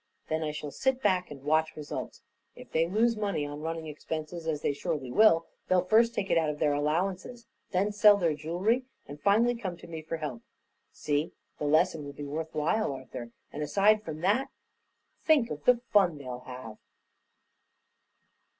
[0.29, 2.23] Then I shall sit back and watch results.
[2.55, 6.39] If they lose money on running expenses, as they surely will, they'll first take it
[6.39, 10.41] out of their allowances, then sell their jewelry, and finally come to me for help.
[10.91, 11.33] See?
[11.59, 14.47] The lesson will be worth while, Arthur, and aside from that
[15.23, 16.77] think of the fun they'll have!"